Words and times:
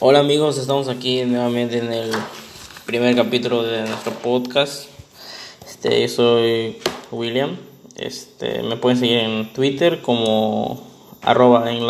Hola 0.00 0.20
amigos, 0.20 0.58
estamos 0.58 0.86
aquí 0.86 1.24
nuevamente 1.24 1.78
en 1.78 1.92
el 1.92 2.12
primer 2.86 3.16
capítulo 3.16 3.64
de 3.64 3.80
nuestro 3.80 4.12
podcast. 4.12 4.84
Este, 5.68 6.00
yo 6.02 6.08
soy 6.08 6.78
William. 7.10 7.56
Este, 7.96 8.62
me 8.62 8.76
pueden 8.76 8.96
seguir 8.96 9.18
en 9.18 9.52
Twitter 9.52 10.00
como 10.00 10.86
arroba 11.20 11.68
en. 11.72 11.82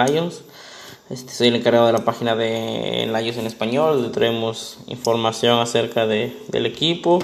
Este, 1.11 1.35
soy 1.35 1.49
el 1.49 1.57
encargado 1.57 1.87
de 1.87 1.93
la 1.93 2.07
página 2.07 2.35
de 2.35 3.07
Lions 3.09 3.37
en 3.37 3.47
español, 3.47 3.97
donde 3.97 4.09
traemos 4.09 4.79
información 4.87 5.61
acerca 5.61 6.07
de, 6.07 6.35
del 6.49 6.65
equipo. 6.65 7.19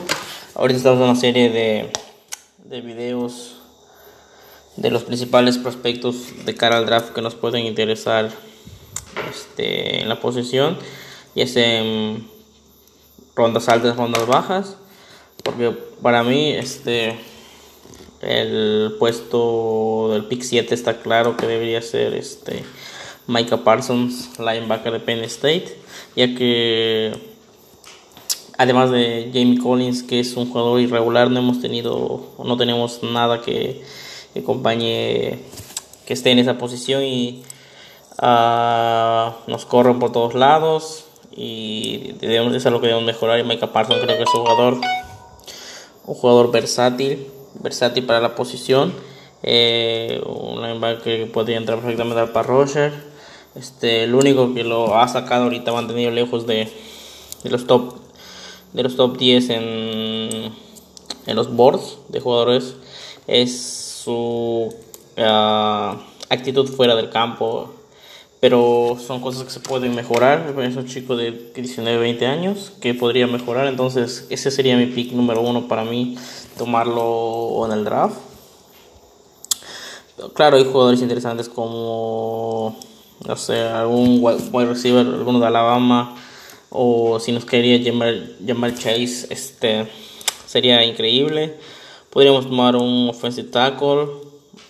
Ahorita 0.55 0.77
estamos 0.77 0.99
en 0.99 1.05
una 1.05 1.17
serie 1.17 1.49
de, 1.49 1.91
de 2.63 2.81
videos 2.83 3.55
de 4.77 4.91
los 4.91 5.05
principales 5.05 5.57
prospectos 5.57 6.45
de 6.45 6.55
cara 6.55 6.77
al 6.77 6.85
draft 6.85 7.15
que 7.15 7.23
nos 7.23 7.35
pueden 7.35 7.65
interesar 7.65 8.29
este, 9.31 10.01
en 10.03 10.09
la 10.09 10.21
posición, 10.21 10.79
ya 11.35 11.47
sea 11.47 11.83
rondas 13.35 13.69
altas, 13.69 13.97
rondas 13.97 14.27
bajas, 14.27 14.77
porque 15.43 15.71
para 16.03 16.23
mí 16.23 16.51
este, 16.53 17.19
el 18.21 18.95
puesto 18.99 20.11
del 20.13 20.25
pick 20.25 20.43
7 20.43 20.75
está 20.75 21.01
claro 21.01 21.37
que 21.37 21.47
debería 21.47 21.83
ser 21.83 22.15
este, 22.15 22.65
Micah 23.27 23.65
Parsons, 23.65 24.39
linebacker 24.39 24.93
de 24.93 25.01
Penn 25.01 25.25
State, 25.25 25.77
ya 26.17 26.35
que 26.35 27.13
además 28.57 28.91
de 28.91 29.31
Jamie 29.33 29.59
Collins, 29.59 30.03
que 30.03 30.21
es 30.21 30.37
un 30.37 30.51
jugador 30.51 30.81
irregular, 30.81 31.31
no 31.31 31.39
hemos 31.39 31.61
tenido, 31.61 32.35
no 32.43 32.57
tenemos 32.57 33.03
nada 33.03 33.43
que, 33.43 33.83
que 34.33 34.41
acompañe, 34.41 35.39
que 36.07 36.13
esté 36.13 36.31
en 36.31 36.39
esa 36.39 36.59
posición 36.59 37.03
y 37.03 37.43
Uh, 38.21 39.33
nos 39.49 39.67
corren 39.67 39.99
por 39.99 40.13
todos 40.13 40.35
lados 40.35 41.07
y 41.37 42.13
debemos, 42.21 42.55
es 42.55 42.65
lo 42.65 42.81
que 42.81 42.87
debemos 42.87 43.07
mejorar. 43.07 43.39
Y 43.41 43.45
Micah 43.45 43.73
Parsons 43.73 44.01
creo 44.01 44.17
que 44.17 44.23
es 44.23 44.35
un 44.35 44.41
jugador, 44.41 44.81
un 46.07 46.15
jugador 46.15 46.53
versátil, 46.53 47.27
versátil 47.61 48.05
para 48.07 48.21
la 48.21 48.35
posición. 48.35 48.95
Eh, 49.43 50.23
un 50.25 50.63
linebacker 50.63 51.03
que 51.03 51.27
podría 51.27 51.59
entrar 51.59 51.79
perfectamente 51.79 52.21
al 52.21 52.45
Roger. 52.45 52.93
Este, 53.55 54.05
el 54.05 54.15
único 54.15 54.55
que 54.55 54.65
lo 54.65 54.97
ha 54.97 55.07
sacado 55.07 55.45
ahorita 55.45 55.71
mantenido 55.73 56.11
lejos 56.11 56.47
de, 56.47 56.73
de 57.43 57.51
los 57.51 57.67
top 57.67 57.95
de 58.73 58.83
los 58.83 58.97
top 58.97 59.17
10 59.17 59.51
en, 59.51 60.53
en 61.27 61.37
los 61.37 61.55
boards 61.55 61.99
de 62.09 62.19
jugadores 62.21 62.75
es 63.29 64.01
su 64.05 64.75
uh, 65.17 65.97
actitud 66.29 66.69
fuera 66.69 66.97
del 66.97 67.09
campo 67.09 67.73
pero 68.45 68.99
son 69.01 69.23
cosas 69.23 69.45
que 69.45 69.51
se 69.51 69.61
pueden 69.61 69.95
mejorar. 69.95 70.55
Es 70.61 70.77
un 70.77 70.85
chico 70.85 71.17
de 71.17 71.51
19, 71.55 71.97
20 71.97 72.27
años 72.27 72.75
que 72.79 72.93
podría 72.93 73.27
mejorar, 73.27 73.67
entonces 73.69 74.27
ese 74.29 74.51
sería 74.51 74.77
mi 74.77 74.85
pick 74.85 75.13
número 75.13 75.41
uno 75.41 75.67
para 75.67 75.83
mí, 75.83 76.19
tomarlo 76.59 77.65
en 77.65 77.73
el 77.73 77.85
draft. 77.87 78.19
Claro, 80.35 80.59
hay 80.59 80.65
jugadores 80.67 81.01
interesantes 81.01 81.49
como, 81.49 82.79
no 83.27 83.37
sé, 83.37 83.63
algún 83.63 84.19
wide 84.23 84.67
receiver, 84.67 85.07
alguno 85.07 85.41
de 85.41 85.47
Alabama, 85.47 86.15
o 86.69 87.19
si 87.21 87.33
nos 87.33 87.47
quería 87.47 87.79
llamar, 87.79 88.13
llamar 88.41 88.75
Chase, 88.75 89.27
este, 89.31 89.89
sería 90.45 90.85
increíble. 90.85 91.57
Podríamos 92.11 92.45
tomar 92.45 92.77
un 92.77 93.09
offensive 93.09 93.49
tackle, 93.49 94.07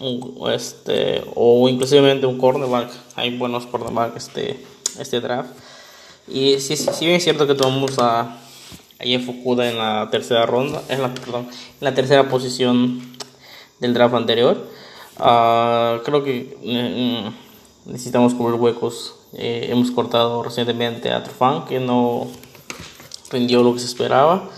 un, 0.05 0.51
este, 0.53 1.25
o 1.35 1.69
inclusivemente 1.69 2.27
un 2.27 2.39
cornerback. 2.39 2.91
Hay 3.17 3.37
buenos 3.37 3.67
cornerbacks 3.67 4.29
este, 4.29 4.65
este 4.99 5.21
draft. 5.21 5.51
Y 6.29 6.59
si, 6.61 6.77
si 6.77 7.05
bien 7.05 7.17
es 7.17 7.25
cierto 7.25 7.47
que 7.47 7.55
tomamos 7.55 7.99
a, 7.99 8.21
a 8.21 9.05
Jeff 9.05 9.29
Okuda 9.29 9.69
en 9.71 9.79
la 9.79 10.09
tercera 10.11 10.47
ronda, 10.47 10.83
en 10.89 11.03
la, 11.03 11.13
perdón, 11.13 11.49
en 11.51 11.85
la 11.85 11.95
tercera 11.95 12.29
posición 12.29 13.01
del 13.81 13.95
draft 13.95 14.15
anterior, 14.15 14.67
uh, 15.19 16.03
creo 16.03 16.23
que 16.23 16.57
mm, 16.63 17.91
necesitamos 17.91 18.35
cubrir 18.35 18.61
huecos. 18.61 19.17
Eh, 19.35 19.69
hemos 19.71 19.91
cortado 19.91 20.43
recientemente 20.43 21.11
a 21.11 21.23
Trufan, 21.23 21.65
que 21.67 21.81
no 21.81 22.29
rindió 23.31 23.63
lo 23.63 23.75
que 23.75 23.81
se 23.81 23.87
esperaba. 23.87 24.49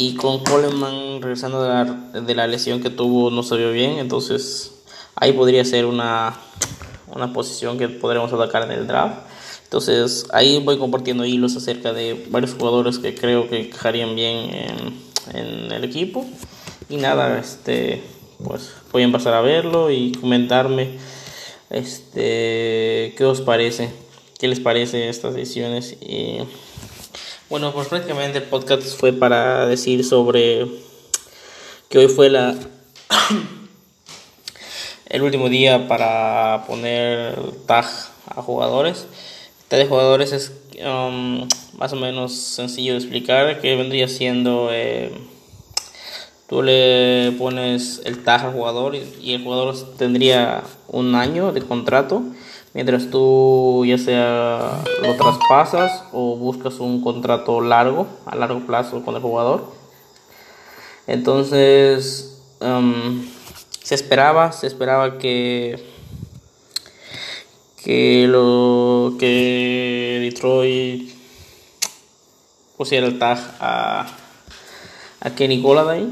Y 0.00 0.14
con 0.14 0.44
Coleman 0.44 1.20
regresando 1.20 1.60
de 1.60 1.68
la, 1.70 1.84
de 2.20 2.34
la 2.36 2.46
lesión 2.46 2.80
que 2.80 2.88
tuvo 2.88 3.32
no 3.32 3.42
se 3.42 3.56
vio 3.56 3.72
bien. 3.72 3.98
Entonces 3.98 4.80
ahí 5.16 5.32
podría 5.32 5.64
ser 5.64 5.86
una, 5.86 6.38
una 7.08 7.32
posición 7.32 7.78
que 7.78 7.88
podremos 7.88 8.32
atacar 8.32 8.62
en 8.62 8.70
el 8.70 8.86
draft. 8.86 9.26
Entonces 9.64 10.28
ahí 10.32 10.62
voy 10.64 10.78
compartiendo 10.78 11.24
hilos 11.24 11.56
acerca 11.56 11.92
de 11.92 12.28
varios 12.30 12.54
jugadores 12.54 13.00
que 13.00 13.16
creo 13.16 13.48
que 13.48 13.66
encajarían 13.66 14.14
bien 14.14 14.36
en, 14.54 15.36
en 15.36 15.72
el 15.72 15.82
equipo. 15.82 16.24
Y 16.88 16.98
nada, 16.98 17.36
este 17.36 18.00
pues 18.44 18.70
pueden 18.92 19.10
pasar 19.10 19.34
a 19.34 19.40
verlo 19.40 19.90
y 19.90 20.12
comentarme 20.12 20.90
este 21.70 23.14
qué 23.18 23.24
os 23.24 23.40
parece, 23.40 23.90
qué 24.38 24.46
les 24.46 24.60
parece 24.60 25.08
estas 25.08 25.34
decisiones 25.34 25.96
y 26.00 26.38
bueno, 27.50 27.72
pues 27.72 27.88
prácticamente 27.88 28.38
el 28.38 28.44
podcast 28.44 28.82
fue 28.98 29.14
para 29.14 29.66
decir 29.66 30.04
sobre 30.04 30.66
que 31.88 31.98
hoy 31.98 32.08
fue 32.08 32.28
la 32.28 32.54
el 35.06 35.22
último 35.22 35.48
día 35.48 35.88
para 35.88 36.64
poner 36.66 37.38
tag 37.66 37.86
a 38.26 38.42
jugadores. 38.42 39.06
Tag 39.68 39.78
de 39.78 39.86
jugadores 39.86 40.32
es 40.32 40.52
um, 40.84 41.48
más 41.78 41.92
o 41.94 41.96
menos 41.96 42.34
sencillo 42.34 42.92
de 42.92 42.98
explicar, 42.98 43.60
que 43.62 43.76
vendría 43.76 44.08
siendo 44.08 44.68
eh, 44.70 45.10
tú 46.48 46.62
le 46.62 47.32
pones 47.38 48.02
el 48.04 48.22
tag 48.24 48.44
al 48.44 48.52
jugador 48.52 48.94
y 48.94 49.32
el 49.32 49.42
jugador 49.42 49.74
tendría 49.96 50.64
un 50.86 51.14
año 51.14 51.52
de 51.52 51.62
contrato 51.62 52.22
mientras 52.74 53.10
tú 53.10 53.84
ya 53.86 53.98
sea 53.98 54.82
lo 55.02 55.14
traspasas 55.16 56.04
o 56.12 56.36
buscas 56.36 56.80
un 56.80 57.02
contrato 57.02 57.60
largo, 57.60 58.06
a 58.26 58.36
largo 58.36 58.60
plazo 58.60 59.04
con 59.04 59.14
el 59.14 59.22
jugador. 59.22 59.72
Entonces, 61.06 62.42
um, 62.60 63.24
se 63.82 63.94
esperaba, 63.94 64.52
se 64.52 64.66
esperaba 64.66 65.18
que 65.18 65.98
que 67.82 68.26
lo 68.28 69.16
que 69.18 70.18
Detroit 70.20 71.10
pusiera 72.76 73.06
el 73.06 73.18
tag 73.18 73.38
a, 73.60 74.06
a 75.20 75.30
Kenny 75.30 75.62
Goladay, 75.62 76.06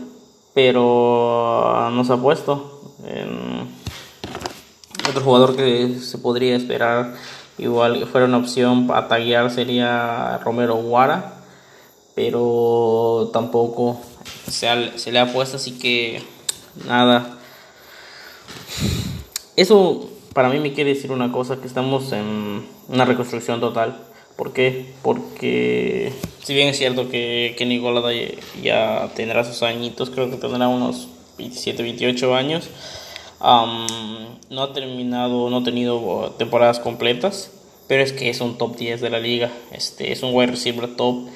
pero 0.54 1.90
no 1.92 2.04
se 2.04 2.12
ha 2.12 2.16
puesto. 2.16 2.94
Otro 5.08 5.22
jugador 5.22 5.56
que 5.56 5.98
se 6.00 6.18
podría 6.18 6.56
esperar 6.56 7.14
igual 7.58 7.98
que 7.98 8.06
fuera 8.06 8.26
una 8.26 8.38
opción 8.38 8.88
a 8.92 9.08
taguear 9.08 9.50
sería 9.50 10.38
Romero 10.44 10.76
Guara, 10.76 11.34
pero 12.14 13.30
tampoco 13.32 14.00
se, 14.48 15.12
le 15.12 15.18
ha 15.18 15.32
puesto, 15.32 15.56
así 15.56 15.78
que 15.78 16.22
nada. 16.86 17.38
Eso 19.56 20.10
para 20.34 20.50
mí 20.50 20.58
me 20.58 20.72
quiere 20.72 20.94
decir 20.94 21.12
una 21.12 21.32
cosa, 21.32 21.56
que 21.56 21.66
estamos 21.66 22.12
en 22.12 22.66
una 22.88 23.04
reconstrucción 23.04 23.60
total. 23.60 24.02
¿Por 24.36 24.52
qué? 24.52 24.92
Porque 25.02 26.12
si 26.42 26.52
bien 26.52 26.68
es 26.68 26.76
cierto 26.76 27.08
que 27.08 27.54
Kenny 27.56 27.78
Golada 27.78 28.10
ya 28.62 29.08
tendrá 29.14 29.44
sus 29.44 29.62
añitos, 29.62 30.10
creo 30.10 30.30
que 30.30 30.36
tendrá 30.36 30.68
unos 30.68 31.08
27, 31.38 31.82
28 31.82 32.34
años, 32.34 32.68
um, 33.40 33.86
no 34.50 34.62
ha 34.62 34.72
terminado, 34.72 35.50
no 35.50 35.58
ha 35.58 35.64
tenido 35.64 36.34
temporadas 36.38 36.80
completas, 36.80 37.50
pero 37.88 38.02
es 38.02 38.12
que 38.12 38.30
es 38.30 38.40
un 38.40 38.58
top 38.58 38.76
10 38.76 39.00
de 39.00 39.10
la 39.10 39.20
liga, 39.20 39.50
este, 39.72 40.12
es 40.12 40.22
un 40.22 40.34
wide 40.34 40.52
receiver 40.52 40.96
top 40.96 41.28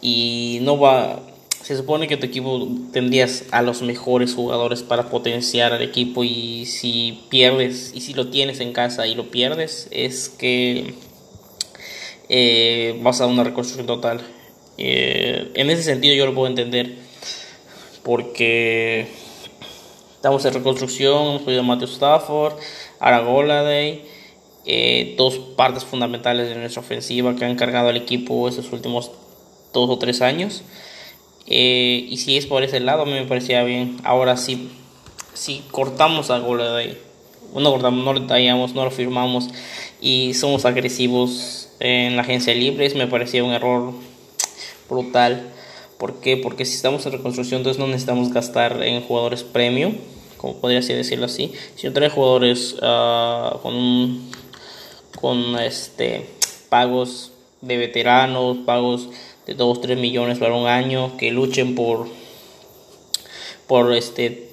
y 0.00 0.58
no 0.62 0.78
va, 0.78 1.20
se 1.62 1.76
supone 1.76 2.06
que 2.06 2.16
tu 2.16 2.26
equipo 2.26 2.68
tendrías 2.92 3.44
a 3.50 3.62
los 3.62 3.82
mejores 3.82 4.34
jugadores 4.34 4.82
para 4.82 5.10
potenciar 5.10 5.72
al 5.72 5.82
equipo 5.82 6.24
y 6.24 6.66
si 6.66 7.24
pierdes 7.28 7.92
y 7.94 8.00
si 8.00 8.14
lo 8.14 8.28
tienes 8.28 8.60
en 8.60 8.72
casa 8.72 9.06
y 9.06 9.14
lo 9.14 9.30
pierdes 9.30 9.88
es 9.90 10.28
que 10.28 10.94
eh, 12.28 12.98
vas 13.02 13.20
a 13.20 13.26
una 13.26 13.44
reconstrucción 13.44 13.86
total. 13.86 14.20
Eh, 14.76 15.50
en 15.54 15.70
ese 15.70 15.82
sentido 15.82 16.14
yo 16.14 16.26
lo 16.26 16.34
puedo 16.34 16.46
entender 16.46 16.94
porque 18.02 19.08
estamos 20.18 20.44
en 20.44 20.52
reconstrucción, 20.52 21.26
hemos 21.28 21.42
perdido 21.42 21.60
a 21.60 21.64
Matthew 21.64 21.86
Stafford, 21.86 22.54
Aragoladay, 22.98 24.02
eh, 24.66 25.14
dos 25.16 25.38
partes 25.38 25.84
fundamentales 25.84 26.48
de 26.48 26.56
nuestra 26.56 26.82
ofensiva 26.82 27.36
que 27.36 27.44
han 27.44 27.54
cargado 27.54 27.88
al 27.88 27.96
equipo 27.96 28.48
estos 28.48 28.72
últimos 28.72 29.12
dos 29.72 29.88
o 29.88 29.96
tres 29.96 30.20
años. 30.20 30.64
Eh, 31.46 32.04
y 32.08 32.16
si 32.16 32.36
es 32.36 32.46
por 32.46 32.64
ese 32.64 32.80
lado, 32.80 33.02
a 33.02 33.06
mí 33.06 33.12
me 33.12 33.26
parecía 33.26 33.62
bien. 33.62 33.96
Ahora 34.02 34.36
sí, 34.36 34.68
si 35.34 35.62
cortamos 35.70 36.30
a 36.30 36.38
Goladay 36.38 36.98
no 37.54 37.70
cortamos, 37.70 38.04
no 38.04 38.12
lo 38.12 38.20
detallamos, 38.20 38.74
no 38.74 38.84
lo 38.84 38.90
firmamos 38.90 39.48
y 40.00 40.34
somos 40.34 40.64
agresivos 40.64 41.70
en 41.80 42.16
la 42.16 42.22
agencia 42.22 42.54
libre. 42.54 42.92
Me 42.94 43.06
parecía 43.06 43.44
un 43.44 43.52
error 43.52 43.94
brutal. 44.88 45.52
¿Por 45.98 46.20
qué? 46.20 46.36
Porque 46.36 46.64
si 46.64 46.74
estamos 46.74 47.04
en 47.06 47.12
reconstrucción, 47.12 47.58
entonces 47.58 47.80
no 47.80 47.86
necesitamos 47.86 48.32
gastar 48.32 48.82
en 48.82 49.02
jugadores 49.02 49.42
premium, 49.42 49.96
como 50.36 50.56
podría 50.60 50.80
decirlo 50.80 51.26
así. 51.26 51.52
Si 51.74 51.86
no 51.86 51.92
trae 51.92 52.08
jugadores 52.08 52.74
uh, 52.74 53.58
con, 53.58 54.30
con 55.20 55.58
este, 55.58 56.30
pagos 56.68 57.32
de 57.60 57.76
veteranos, 57.76 58.58
pagos 58.58 59.08
de 59.46 59.54
2, 59.54 59.80
3 59.80 59.98
millones 59.98 60.38
para 60.38 60.54
un 60.54 60.68
año, 60.68 61.16
que 61.16 61.32
luchen 61.32 61.74
por, 61.74 62.06
por 63.66 63.92
este, 63.92 64.52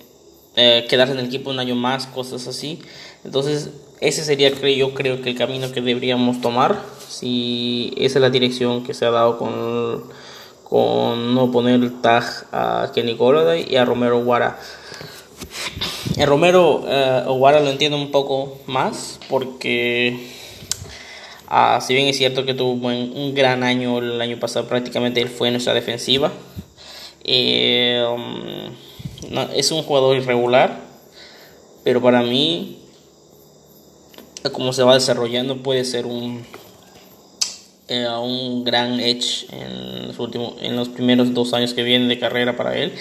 eh, 0.56 0.88
quedarse 0.89 1.13
en 1.13 1.19
el 1.19 1.25
equipo 1.27 1.51
un 1.51 1.59
año 1.59 1.75
más, 1.75 2.07
cosas 2.07 2.47
así. 2.47 2.80
Entonces, 3.24 3.69
ese 4.01 4.24
sería, 4.24 4.50
yo 4.50 4.94
creo 4.95 5.21
que 5.21 5.30
el 5.30 5.38
camino 5.38 5.71
que 5.71 5.81
deberíamos 5.81 6.42
tomar, 6.42 6.81
si 7.07 7.94
esa 7.97 8.18
es 8.18 8.21
la 8.21 8.30
dirección 8.31 8.83
que 8.83 8.95
se 8.95 9.06
ha 9.06 9.12
dado 9.12 9.38
con, 9.38 10.06
con 10.66 11.36
no 11.36 11.52
poner 11.52 12.02
tag 12.02 12.24
a 12.52 12.92
Kenny 12.94 13.14
Golladay 13.14 13.68
y 13.70 13.78
a 13.78 13.86
Romero 13.86 14.24
Guara. 14.24 14.60
El 16.18 16.28
Romero 16.28 16.84
eh, 16.88 17.24
lo 17.26 17.70
entiendo 17.70 17.98
un 17.98 18.12
poco 18.12 18.58
más 18.66 19.20
porque 19.30 20.28
ah, 21.48 21.80
si 21.82 21.94
bien 21.94 22.08
es 22.08 22.18
cierto 22.18 22.46
que 22.46 22.54
tuvo 22.54 22.88
un, 22.88 23.34
gran 23.36 23.64
año 23.64 24.00
el 24.00 24.20
año 24.20 24.40
pasado, 24.40 24.68
prácticamente 24.68 25.22
él 25.22 25.30
fue 25.30 25.52
nuestra 25.52 25.74
defensiva. 25.74 26.32
Eh, 27.24 28.04
um, 28.10 29.50
es 29.54 29.72
un 29.72 29.84
jugador 29.84 30.18
irregular, 30.18 30.80
pero 31.84 32.02
para 32.02 32.22
mí 32.22 32.80
como 34.52 34.74
se 34.74 34.84
va 34.84 34.94
desarrollando 34.94 35.58
puede 35.58 35.86
ser 35.86 36.06
un 36.06 36.46
eh, 37.88 38.08
un 38.08 38.64
gran 38.64 39.00
edge 39.00 39.46
en 39.52 40.08
los 40.08 40.20
últimos 40.20 40.56
en 40.62 40.76
los 40.76 40.90
primeros 40.90 41.34
dos 41.34 41.54
años 41.54 41.74
que 41.74 41.84
vienen 41.84 42.08
de 42.08 42.20
carrera 42.20 42.58
para 42.58 42.76
él. 42.78 42.94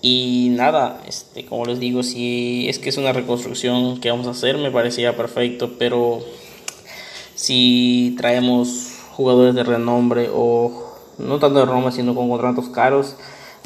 Y 0.00 0.48
nada 0.52 1.02
este 1.06 1.44
como 1.44 1.66
les 1.66 1.80
digo 1.80 2.02
si 2.02 2.68
es 2.68 2.78
que 2.78 2.88
es 2.88 2.96
una 2.98 3.12
reconstrucción 3.12 4.00
que 4.00 4.10
vamos 4.10 4.26
a 4.26 4.30
hacer 4.30 4.56
me 4.58 4.70
parecía 4.70 5.16
perfecto 5.16 5.72
pero 5.78 6.22
si 7.34 8.14
traemos 8.16 8.92
jugadores 9.12 9.56
de 9.56 9.64
renombre 9.64 10.28
o 10.32 10.94
no 11.18 11.40
tanto 11.40 11.58
de 11.58 11.66
Roma 11.66 11.90
sino 11.90 12.14
con 12.14 12.28
contratos 12.28 12.68
caros 12.68 13.16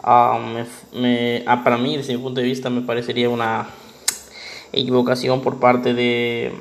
ah, 0.02 0.38
me, 0.94 1.42
ah, 1.46 1.62
para 1.64 1.76
mí 1.76 1.98
desde 1.98 2.16
mi 2.16 2.22
punto 2.22 2.40
de 2.40 2.46
vista 2.46 2.70
me 2.70 2.80
parecería 2.80 3.28
una 3.28 3.68
equivocación 4.72 5.42
por 5.42 5.60
parte 5.60 5.92
de 5.92 6.52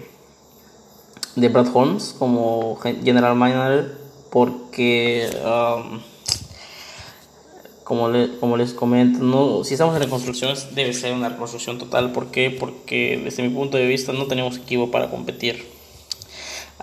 de 1.35 1.49
Brad 1.49 1.67
Holmes 1.73 2.15
como 2.17 2.77
general 2.77 3.35
manager 3.35 3.97
porque 4.29 5.29
um, 5.45 5.99
como, 7.83 8.09
como 8.39 8.57
les 8.57 8.73
comento 8.73 9.63
si 9.63 9.73
estamos 9.73 9.95
en 9.95 10.01
reconstrucción 10.01 10.55
debe 10.73 10.93
ser 10.93 11.13
una 11.13 11.29
reconstrucción 11.29 11.77
total. 11.77 12.11
¿por 12.11 12.31
qué? 12.31 12.49
porque 12.51 13.19
desde 13.23 13.43
mi 13.43 13.49
punto 13.49 13.77
de 13.77 13.85
vista 13.85 14.13
no 14.13 14.27
tenemos 14.27 14.57
equipo 14.57 14.91
para 14.91 15.09
competir. 15.09 15.65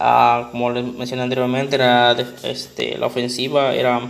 Uh, 0.01 0.51
como 0.53 0.71
les 0.71 0.85
mencioné 0.85 1.23
anteriormente 1.23 1.75
era 1.75 2.13
este, 2.45 2.97
la 2.99 3.07
ofensiva 3.07 3.75
era 3.75 4.01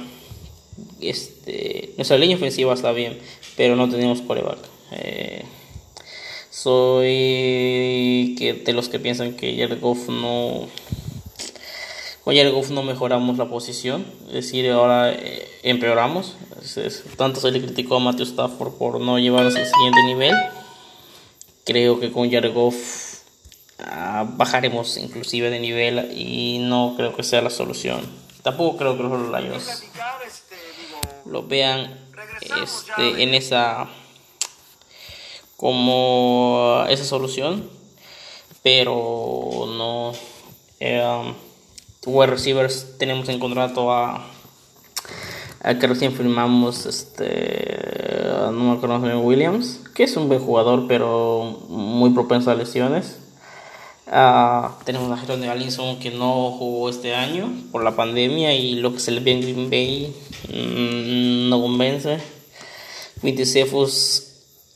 este, 1.01 1.95
nuestra 1.97 2.19
línea 2.19 2.37
ofensiva 2.37 2.75
está 2.75 2.93
bien 2.93 3.19
pero 3.57 3.75
no 3.75 3.89
tenemos 3.89 4.23
coreback. 4.23 4.59
Eh, 4.93 5.45
soy 6.63 8.35
que 8.37 8.55
de 8.65 8.73
los 8.73 8.89
que 8.89 8.99
piensan 8.99 9.35
que 9.35 9.67
Goff 9.81 10.09
no 10.09 10.69
con 12.25 12.35
Goff 12.53 12.71
no 12.71 12.83
mejoramos 12.83 13.39
la 13.39 13.47
posición, 13.47 14.05
es 14.27 14.35
decir, 14.35 14.71
ahora 14.71 15.13
eh, 15.13 15.49
empeoramos. 15.63 16.37
tanto 17.17 17.41
se 17.41 17.51
le 17.51 17.63
criticó 17.63 17.97
a 17.97 18.01
Matthew 18.01 18.27
Stafford 18.27 18.75
por 18.75 19.01
no 19.01 19.19
llevarnos 19.19 19.57
al 19.57 19.65
siguiente 19.65 20.03
nivel. 20.05 20.35
Creo 21.65 21.99
que 21.99 22.13
con 22.13 22.29
Goff 22.53 23.21
ah, 23.79 24.27
bajaremos 24.29 24.99
inclusive 24.99 25.49
de 25.49 25.59
nivel 25.59 26.13
y 26.15 26.59
no 26.59 26.93
creo 26.99 27.17
que 27.17 27.23
sea 27.23 27.41
la 27.41 27.49
solución. 27.49 28.03
Tampoco 28.43 28.77
creo 28.77 28.97
que 28.99 29.05
los 29.05 29.31
Lions 29.31 29.85
lo 31.25 31.45
vean 31.45 31.99
este, 32.63 33.23
en 33.23 33.33
esa 33.33 33.89
como 35.59 36.85
esa 36.89 37.05
solución, 37.05 37.69
pero 38.63 39.67
no. 39.77 40.13
Eh, 40.79 41.03
um, 41.03 41.35
wide 42.07 42.29
receivers 42.29 42.97
tenemos 42.97 43.29
en 43.29 43.41
contrato 43.41 43.93
a, 43.93 44.25
a 45.61 45.79
que 45.79 45.87
recién 45.89 46.13
firmamos, 46.13 46.87
este, 46.87 47.77
no 48.53 48.53
me 48.53 48.73
acuerdo, 48.77 49.21
Williams, 49.21 49.81
que 49.95 50.05
es 50.05 50.17
un 50.17 50.29
buen 50.29 50.41
jugador, 50.41 50.87
pero 50.87 51.65
muy 51.69 52.11
propenso 52.11 52.53
a 52.53 52.55
lesiones. 52.55 53.19
Uh, 54.07 54.71
tenemos 54.85 55.11
a 55.11 55.19
Jerome 55.19 55.51
Allinson 55.51 55.99
que 55.99 56.13
no 56.13 56.53
jugó 56.53 56.89
este 56.89 57.15
año 57.15 57.53
por 57.73 57.83
la 57.83 57.97
pandemia 57.97 58.55
y 58.55 58.77
lo 58.77 58.95
que 58.95 59.01
se 59.01 59.11
le 59.11 59.21
ve 59.21 59.33
en 59.33 59.41
Green 59.43 59.69
Bay 59.69 60.17
mm, 60.49 61.51
no 61.51 61.61
convence. 61.61 62.19
Cephus 63.45 64.28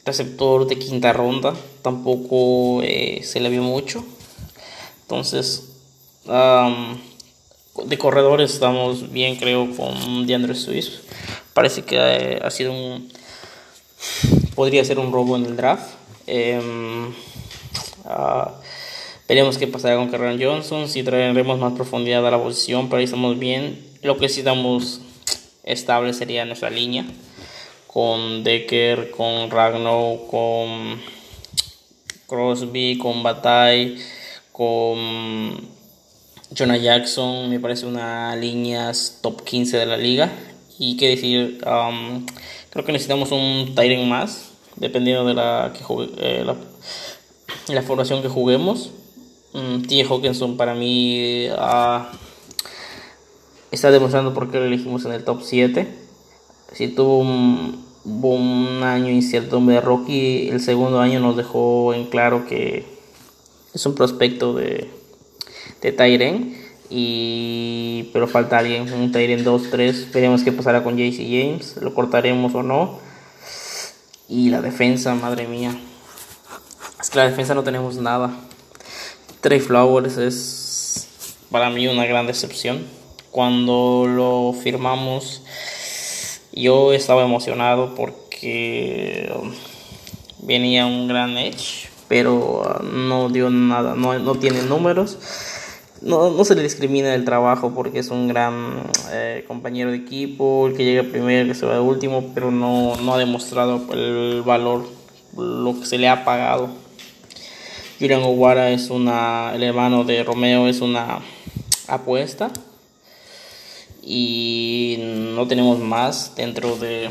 receptor 0.04 0.66
de 0.66 0.78
quinta 0.78 1.12
ronda, 1.12 1.54
tampoco 1.82 2.82
eh, 2.82 3.20
se 3.24 3.40
le 3.40 3.48
vio 3.50 3.62
mucho. 3.62 4.04
Entonces, 5.02 5.68
de 6.24 7.98
corredores 7.98 8.52
estamos 8.52 9.12
bien, 9.12 9.36
creo, 9.36 9.74
con 9.76 10.26
DeAndre 10.26 10.54
Swift. 10.54 11.00
Parece 11.54 11.82
que 11.82 11.96
eh, 11.98 12.40
ha 12.42 12.50
sido 12.50 12.72
un. 12.72 13.10
Podría 14.54 14.84
ser 14.84 14.98
un 14.98 15.12
robo 15.12 15.36
en 15.36 15.46
el 15.46 15.56
draft. 15.56 15.94
Uh, 18.04 18.50
veremos 19.28 19.58
qué 19.58 19.66
pasará 19.66 19.96
con 19.96 20.10
Karen 20.10 20.42
Johnson. 20.42 20.88
Si 20.88 21.02
traeremos 21.02 21.58
más 21.58 21.72
profundidad 21.74 22.26
a 22.26 22.30
la 22.30 22.42
posición, 22.42 22.88
pero 22.88 22.98
ahí 22.98 23.04
estamos 23.04 23.38
bien. 23.38 23.84
Lo 24.02 24.18
que 24.18 24.28
sí 24.28 24.40
estamos 24.40 25.00
estable 25.62 26.12
sería 26.12 26.44
nuestra 26.44 26.70
línea 26.70 27.04
con 27.92 28.42
Decker, 28.42 29.10
con 29.10 29.50
Ragnar, 29.50 30.18
con 30.30 31.00
Crosby, 32.26 32.96
con 32.96 33.22
Batay, 33.22 33.98
con 34.50 35.60
Jonah 36.56 36.78
Jackson, 36.78 37.50
me 37.50 37.60
parece 37.60 37.86
una 37.86 38.34
línea 38.34 38.92
top 39.20 39.44
15 39.44 39.76
de 39.76 39.86
la 39.86 39.96
liga. 39.98 40.32
Y 40.78 40.96
qué 40.96 41.10
decir, 41.10 41.62
um, 41.66 42.26
creo 42.70 42.84
que 42.84 42.92
necesitamos 42.92 43.30
un 43.30 43.74
Tyrant 43.74 44.08
más, 44.08 44.52
dependiendo 44.76 45.26
de 45.26 45.34
la, 45.34 45.72
que 45.74 45.84
eh, 46.16 46.44
la, 47.68 47.82
formación 47.82 48.22
que 48.22 48.28
juguemos. 48.28 48.90
Um, 49.52 49.82
T. 49.82 50.02
Hawkinson 50.02 50.56
para 50.56 50.74
mí 50.74 51.46
uh, 51.50 52.04
está 53.70 53.90
demostrando 53.90 54.32
por 54.32 54.50
qué 54.50 54.56
lo 54.56 54.64
elegimos 54.64 55.04
en 55.04 55.12
el 55.12 55.24
top 55.24 55.42
7 55.42 56.01
si 56.74 56.88
tuvo 56.88 57.18
un, 57.18 57.84
un 58.04 58.82
año 58.82 59.10
incierto 59.10 59.60
de 59.60 59.80
Rocky, 59.80 60.48
el 60.48 60.60
segundo 60.60 61.00
año 61.00 61.20
nos 61.20 61.36
dejó 61.36 61.94
en 61.94 62.06
claro 62.06 62.46
que 62.46 62.84
es 63.74 63.86
un 63.86 63.94
prospecto 63.94 64.54
de, 64.54 64.90
de 65.80 65.92
Tyren. 65.92 66.60
Y, 66.94 68.10
pero 68.12 68.28
falta 68.28 68.58
alguien, 68.58 68.92
un 68.92 69.12
Tyren 69.12 69.44
2-3. 69.44 70.12
Veremos 70.12 70.42
qué 70.42 70.52
pasará 70.52 70.84
con 70.84 70.96
JC 70.96 71.16
James, 71.16 71.76
lo 71.80 71.94
cortaremos 71.94 72.54
o 72.54 72.62
no. 72.62 72.98
Y 74.28 74.50
la 74.50 74.60
defensa, 74.60 75.14
madre 75.14 75.46
mía. 75.46 75.78
Es 77.00 77.10
que 77.10 77.18
la 77.18 77.28
defensa 77.28 77.54
no 77.54 77.62
tenemos 77.62 77.96
nada. 77.96 78.30
Trey 79.40 79.60
Flowers 79.60 80.18
es 80.18 81.08
para 81.50 81.70
mí 81.70 81.88
una 81.88 82.06
gran 82.06 82.26
decepción. 82.26 82.86
Cuando 83.30 84.04
lo 84.06 84.54
firmamos 84.62 85.42
yo 86.52 86.92
estaba 86.92 87.22
emocionado 87.22 87.94
porque 87.94 89.32
venía 90.42 90.86
un 90.86 91.08
gran 91.08 91.38
Edge, 91.38 91.88
pero 92.08 92.62
uh, 92.62 92.84
no 92.84 93.28
dio 93.30 93.48
nada, 93.50 93.94
no, 93.94 94.18
no 94.18 94.34
tiene 94.34 94.62
números. 94.62 95.18
No, 96.02 96.30
no, 96.30 96.44
se 96.44 96.56
le 96.56 96.64
discrimina 96.64 97.14
el 97.14 97.24
trabajo 97.24 97.74
porque 97.76 98.00
es 98.00 98.08
un 98.08 98.26
gran 98.26 98.82
eh, 99.12 99.44
compañero 99.46 99.92
de 99.92 99.98
equipo, 99.98 100.66
el 100.66 100.76
que 100.76 100.84
llega 100.84 101.04
primero, 101.04 101.42
el 101.42 101.48
que 101.48 101.54
se 101.54 101.64
va 101.64 101.80
último, 101.80 102.32
pero 102.34 102.50
no, 102.50 102.96
no 102.96 103.14
ha 103.14 103.18
demostrado 103.18 103.80
el 103.92 104.42
valor, 104.44 104.84
lo 105.36 105.78
que 105.78 105.86
se 105.86 105.98
le 105.98 106.08
ha 106.08 106.24
pagado. 106.24 106.70
Julian 108.00 108.22
Owara 108.24 108.70
es 108.70 108.90
una, 108.90 109.52
el 109.54 109.62
hermano 109.62 110.02
de 110.02 110.24
Romeo 110.24 110.66
es 110.66 110.80
una 110.80 111.20
apuesta 111.86 112.50
y 114.02 114.98
no 115.34 115.46
tenemos 115.46 115.78
más 115.78 116.34
dentro 116.34 116.76
de, 116.76 117.10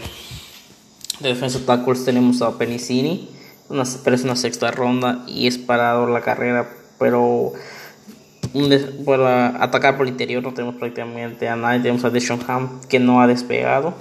de 1.19 1.29
defensa 1.29 1.59
tackles 1.65 2.05
tenemos 2.05 2.41
a 2.41 2.57
Penicini 2.57 3.29
una, 3.71 3.83
pero 4.03 4.15
es 4.15 4.23
una 4.23 4.35
sexta 4.35 4.69
ronda 4.71 5.23
y 5.27 5.47
es 5.47 5.57
parador 5.57 6.09
la 6.09 6.21
carrera, 6.21 6.69
pero 6.99 7.53
para 9.05 9.63
atacar 9.63 9.95
por 9.97 10.05
el 10.05 10.11
interior 10.11 10.43
no 10.43 10.53
tenemos 10.53 10.75
prácticamente 10.75 11.47
a 11.47 11.55
nadie, 11.55 11.79
tenemos 11.79 12.03
a 12.03 12.09
Deshaun 12.09 12.41
Ham 12.47 12.81
que 12.89 12.99
no 12.99 13.21
ha 13.21 13.27
despegado. 13.27 13.93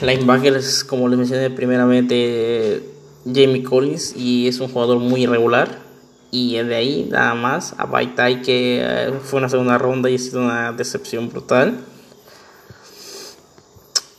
Linebackers, 0.00 0.84
como 0.84 1.08
les 1.08 1.18
mencioné 1.18 1.50
primeramente, 1.50 2.82
Jamie 3.26 3.62
Collins 3.62 4.14
y 4.16 4.48
es 4.48 4.60
un 4.60 4.68
jugador 4.68 4.98
muy 4.98 5.24
irregular. 5.24 5.89
Y 6.30 6.56
de 6.56 6.74
ahí 6.74 7.08
nada 7.10 7.34
más 7.34 7.74
a 7.78 7.86
Baitai 7.86 8.42
que 8.42 8.80
eh, 8.82 9.12
fue 9.22 9.38
una 9.38 9.48
segunda 9.48 9.78
ronda 9.78 10.08
y 10.08 10.14
ha 10.14 10.18
sido 10.18 10.40
una 10.40 10.72
decepción 10.72 11.28
brutal. 11.28 11.80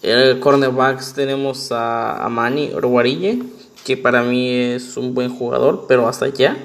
El 0.02 0.40
cornerbacks 0.40 1.14
tenemos 1.14 1.72
a, 1.72 2.26
a 2.26 2.28
Manny 2.28 2.72
Orwarille, 2.74 3.44
que 3.86 3.98
para 3.98 4.24
mí 4.24 4.50
es 4.50 4.98
un 4.98 5.14
buen 5.14 5.30
jugador, 5.30 5.86
pero 5.88 6.08
hasta 6.08 6.26
allá. 6.26 6.58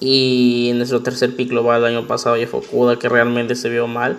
Y 0.00 0.70
en 0.70 0.78
nuestro 0.78 1.02
tercer 1.02 1.36
pick 1.36 1.50
global 1.50 1.84
el 1.84 1.96
año 1.96 2.08
pasado 2.08 2.36
ya 2.36 2.48
fue 2.48 2.60
Kuda, 2.60 2.98
que 2.98 3.08
realmente 3.08 3.54
se 3.54 3.68
vio 3.68 3.86
mal. 3.86 4.18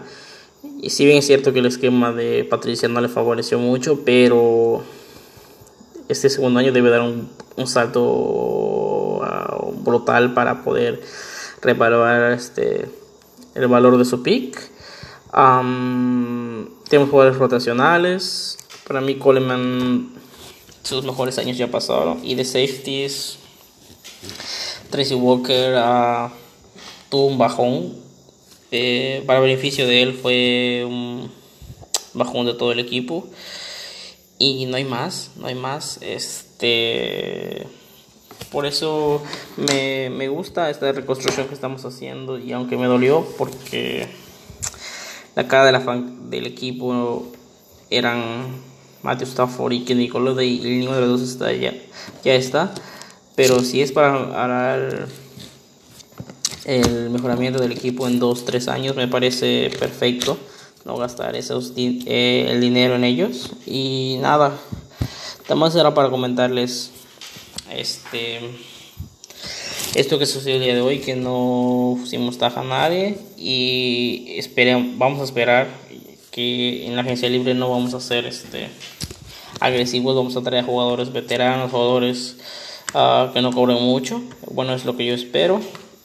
Y 0.82 0.92
si 0.92 1.06
bien 1.06 1.18
es 1.18 1.28
cierto 1.28 1.52
que 1.52 1.60
el 1.60 1.66
esquema 1.66 2.14
de 2.14 2.46
Patricia 2.46 2.88
no 2.88 3.02
le 3.02 3.10
favoreció 3.10 3.60
mucho, 3.60 4.00
pero 4.06 4.82
este 6.08 6.30
segundo 6.30 6.62
año 6.62 6.72
debe 6.72 6.90
dar 6.90 7.02
un, 7.02 7.28
un 7.58 7.68
salto 7.68 8.00
brutal 9.84 10.34
para 10.34 10.64
poder 10.64 11.02
reparar 11.62 12.32
este, 12.32 12.90
el 13.56 13.68
valor 13.68 13.98
de 13.98 14.06
su 14.06 14.24
pick. 14.24 14.72
Tenemos 15.32 17.10
jugadores 17.10 17.38
rotacionales. 17.38 18.58
Para 18.88 19.02
mí 19.02 19.16
Coleman 19.16 20.14
sus 20.84 21.04
mejores 21.06 21.38
años 21.38 21.58
ya 21.58 21.72
pasaron. 21.72 22.20
Y 22.24 22.36
de 22.36 22.46
safeties, 22.46 23.38
Tracy 24.90 25.16
Walker 25.16 25.76
uh, 25.76 26.30
tuvo 27.10 27.28
un 27.28 27.38
bajón. 27.38 27.96
Eh, 28.72 29.24
para 29.26 29.40
beneficio 29.40 29.88
de 29.88 30.02
él 30.02 30.14
fue 30.14 30.84
un 30.86 31.32
bajón 32.14 32.46
de 32.46 32.54
todo 32.54 32.72
el 32.72 32.80
equipo. 32.80 33.28
Y 34.38 34.66
no 34.66 34.78
hay 34.78 34.84
más, 34.84 35.32
no 35.38 35.48
hay 35.48 35.56
más. 35.56 36.00
Este. 36.02 37.66
Por 38.54 38.66
eso 38.66 39.22
me, 39.58 40.10
me 40.10 40.30
gusta 40.30 40.70
esta 40.70 40.90
reconstrucción 40.92 41.48
que 41.48 41.56
estamos 41.56 41.84
haciendo. 41.84 42.40
Y 42.40 42.54
aunque 42.54 42.78
me 42.78 42.86
dolió, 42.86 43.28
porque 43.38 44.08
la 45.36 45.48
cara 45.48 45.66
de 45.66 45.72
la 45.74 45.82
fan, 45.82 46.30
del 46.30 46.46
equipo 46.46 47.26
eran 47.90 48.46
Matthew 49.02 49.28
Stafford 49.28 49.74
y 49.74 49.84
Kenny 49.84 50.08
Golladay 50.08 50.62
y 50.66 50.80
ninguno 50.80 50.96
de 50.96 51.02
los 51.02 51.20
dos 51.20 51.30
está 51.30 51.52
ya, 51.52 51.74
ya 52.24 52.36
está. 52.36 52.74
Pero 53.36 53.60
si 53.62 53.82
es 53.82 53.92
para 53.92 54.76
el, 54.76 55.06
el 56.66 57.10
mejoramiento 57.10 57.60
del 57.60 57.72
equipo 57.72 58.08
en 58.08 58.22
2-3 58.22 58.68
años, 58.72 58.96
me 58.96 59.08
parece 59.08 59.72
perfecto 59.80 60.38
no 60.86 60.98
gastar 60.98 61.36
esos 61.36 61.74
eh, 61.78 62.48
el 62.50 62.62
dinero 62.62 62.96
en 62.96 63.04
ellos 63.04 63.52
y 63.66 64.18
nada 64.22 64.58
más 65.56 65.76
era 65.76 65.94
para 65.94 66.10
comentarles 66.10 66.92
este 67.76 68.40
esto 69.96 70.18
que 70.18 70.26
sucedió 70.26 70.56
el 70.56 70.64
día 70.64 70.76
de 70.76 70.82
hoy 70.82 71.00
que 71.00 71.16
no 71.16 71.98
pusimos 72.00 72.38
taja 72.38 72.62
a 72.62 72.64
nadie 72.64 73.18
y 73.38 74.36
esperen, 74.38 74.98
vamos 74.98 75.22
a 75.22 75.24
esperar 75.24 75.68
que 76.32 76.88
en 76.88 76.96
la 76.96 77.02
agencia 77.02 77.30
libre 77.30 77.54
no 77.54 77.70
vamos 77.70 77.94
a 77.94 78.00
ser 78.00 78.26
este 78.26 78.70
agresivos 79.60 80.16
vamos 80.16 80.36
a 80.36 80.42
traer 80.42 80.66
jugadores 80.66 81.12
veteranos 81.14 81.72
jugadores 81.72 82.38
uh, 82.94 83.32
que 83.34 83.42
no 83.42 83.52
cobren 83.52 83.82
mucho. 83.82 84.22
Bueno 84.52 84.74
es 84.74 84.86
lo 84.86 84.96
que 84.96 85.06
yo 85.06 85.14
espero. 85.14 85.62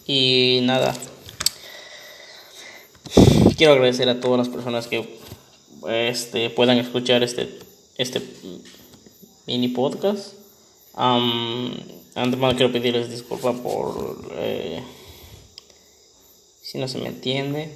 Y 0.06 0.60
nada. 0.62 0.94
Quiero 3.56 3.72
agradecer 3.72 4.08
a 4.08 4.20
todas 4.20 4.38
las 4.38 4.48
personas 4.48 4.86
que 4.86 5.18
este, 5.88 6.50
puedan 6.50 6.78
escuchar 6.78 7.22
este, 7.22 7.58
este 7.96 8.22
mini 9.46 9.68
podcast. 9.68 10.37
Um, 10.98 11.70
quiero 12.56 12.72
pedirles 12.72 13.08
disculpas 13.08 13.54
por 13.60 14.32
eh, 14.32 14.82
si 16.60 16.78
no 16.78 16.88
se 16.88 16.98
me 16.98 17.06
entiende, 17.06 17.72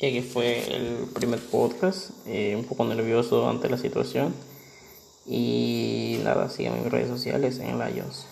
ya 0.00 0.10
que 0.10 0.22
fue 0.22 0.74
el 0.74 1.10
primer 1.12 1.38
podcast, 1.38 2.10
eh, 2.26 2.56
un 2.56 2.64
poco 2.64 2.84
nervioso 2.86 3.48
ante 3.48 3.68
la 3.68 3.76
situación. 3.76 4.34
Y 5.26 6.18
nada, 6.24 6.48
sigan 6.48 6.82
mis 6.82 6.90
redes 6.90 7.08
sociales 7.08 7.58
en 7.58 7.78
Lions, 7.78 8.26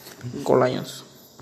Lions. 0.67 1.05